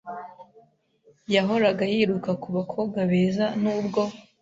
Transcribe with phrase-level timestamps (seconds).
[1.35, 4.01] yahoraga yiruka ku bakobwa beza n’ubwo